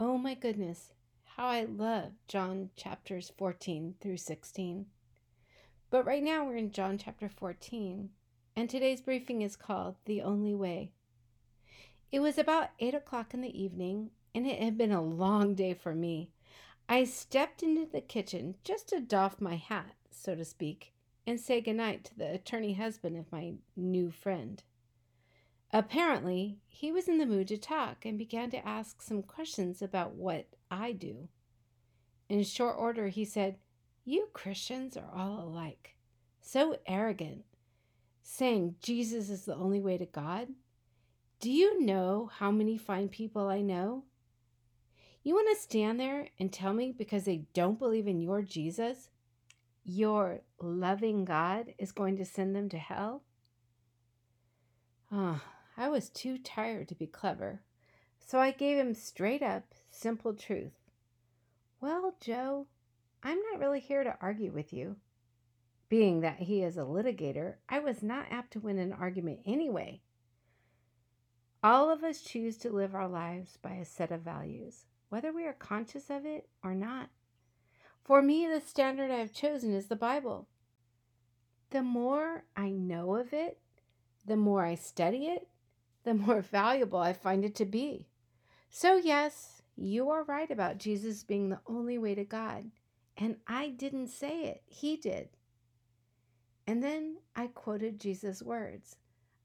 [0.00, 0.92] Oh my goodness,
[1.24, 4.86] how I love John chapters 14 through 16.
[5.90, 8.10] But right now we're in John chapter 14,
[8.54, 10.92] and today's briefing is called The Only Way.
[12.12, 15.74] It was about 8 o'clock in the evening, and it had been a long day
[15.74, 16.30] for me.
[16.88, 20.92] I stepped into the kitchen just to doff my hat, so to speak,
[21.26, 24.62] and say goodnight to the attorney husband of my new friend.
[25.72, 30.14] Apparently, he was in the mood to talk and began to ask some questions about
[30.14, 31.28] what I do.
[32.28, 33.56] In short order, he said,
[34.04, 35.96] You Christians are all alike,
[36.40, 37.44] so arrogant,
[38.22, 40.48] saying Jesus is the only way to God.
[41.40, 44.04] Do you know how many fine people I know?
[45.22, 49.10] You want to stand there and tell me because they don't believe in your Jesus,
[49.84, 53.22] your loving God is going to send them to hell?
[55.12, 55.42] Ah.
[55.44, 55.57] Oh.
[55.80, 57.62] I was too tired to be clever,
[58.18, 60.72] so I gave him straight up, simple truth.
[61.80, 62.66] Well, Joe,
[63.22, 64.96] I'm not really here to argue with you.
[65.88, 70.00] Being that he is a litigator, I was not apt to win an argument anyway.
[71.62, 75.46] All of us choose to live our lives by a set of values, whether we
[75.46, 77.08] are conscious of it or not.
[78.02, 80.48] For me, the standard I have chosen is the Bible.
[81.70, 83.60] The more I know of it,
[84.26, 85.46] the more I study it,
[86.08, 88.06] the more valuable I find it to be.
[88.70, 92.70] So, yes, you are right about Jesus being the only way to God.
[93.16, 95.28] And I didn't say it, He did.
[96.66, 98.96] And then I quoted Jesus' words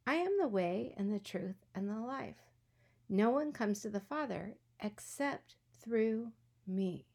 [0.05, 2.52] I am the way and the truth and the life.
[3.09, 6.31] No one comes to the Father except through
[6.67, 7.05] me.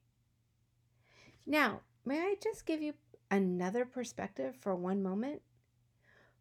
[1.46, 2.94] Now, may I just give you
[3.30, 5.42] another perspective for one moment?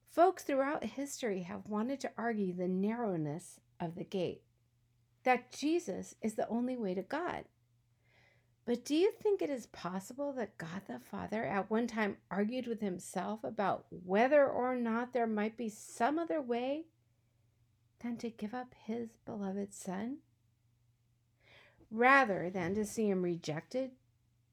[0.09, 4.41] Folks throughout history have wanted to argue the narrowness of the gate,
[5.23, 7.45] that Jesus is the only way to God.
[8.66, 12.67] But do you think it is possible that God the Father at one time argued
[12.67, 16.87] with himself about whether or not there might be some other way
[18.02, 20.17] than to give up his beloved Son?
[21.89, 23.92] Rather than to see him rejected,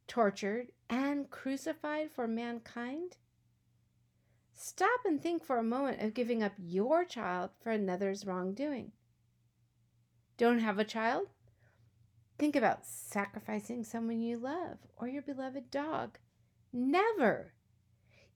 [0.07, 3.17] tortured, and crucified for mankind?
[4.55, 8.93] Stop and think for a moment of giving up your child for another's wrongdoing.
[10.37, 11.29] Don't have a child?
[12.39, 16.19] Think about sacrificing someone you love or your beloved dog.
[16.73, 17.53] Never!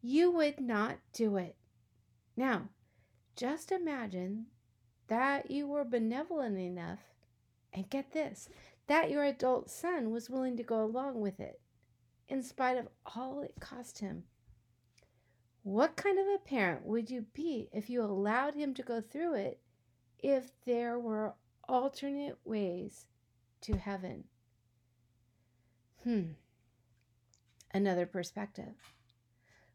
[0.01, 1.57] You would not do it.
[2.37, 2.69] Now,
[3.35, 4.47] just imagine
[5.09, 7.01] that you were benevolent enough,
[7.73, 8.49] and get this,
[8.87, 11.61] that your adult son was willing to go along with it,
[12.29, 14.25] in spite of all it cost him.
[15.63, 19.35] What kind of a parent would you be if you allowed him to go through
[19.35, 19.61] it
[20.19, 21.35] if there were
[21.69, 23.07] alternate ways
[23.63, 24.25] to heaven?
[26.05, 26.33] Hmm.
[27.73, 28.75] Another perspective.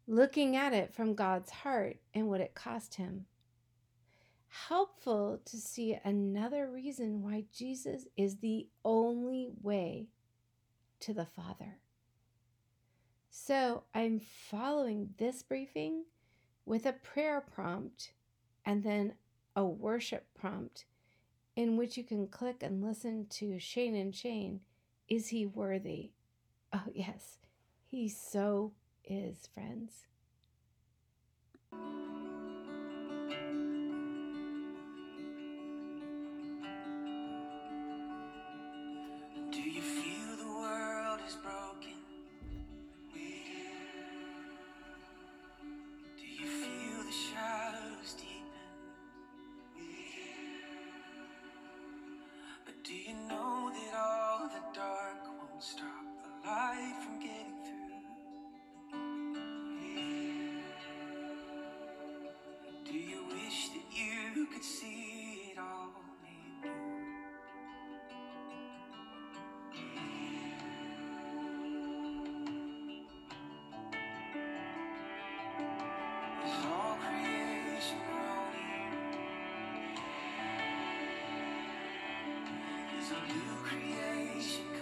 [0.07, 3.25] Looking at it from God's heart and what it cost him.
[4.67, 10.07] Helpful to see another reason why Jesus is the only way
[11.01, 11.79] to the Father.
[13.35, 16.05] So I'm following this briefing
[16.67, 18.11] with a prayer prompt
[18.63, 19.15] and then
[19.55, 20.85] a worship prompt
[21.55, 24.61] in which you can click and listen to Shane and Shane.
[25.09, 26.11] Is he worthy?
[26.71, 27.39] Oh, yes,
[27.87, 28.73] he so
[29.03, 30.05] is, friends.
[83.13, 84.72] to new creation.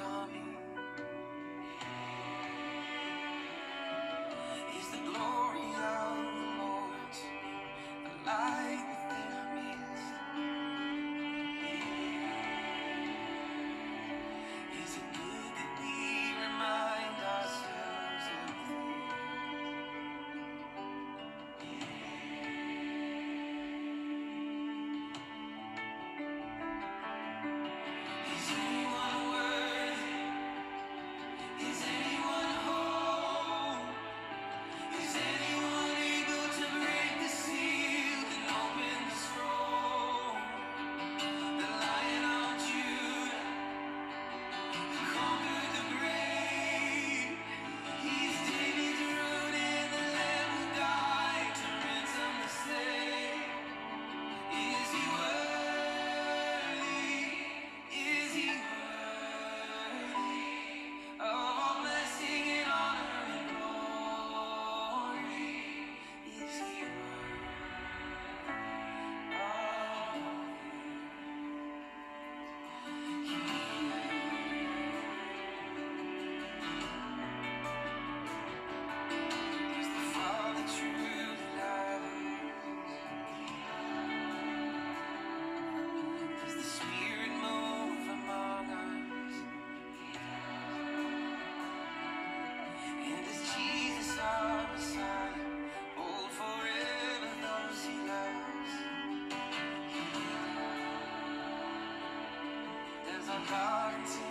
[103.46, 104.31] Heart